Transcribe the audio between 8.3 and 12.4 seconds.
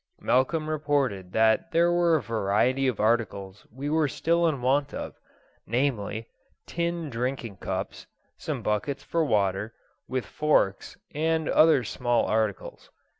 some buckets for water, with forks, and other small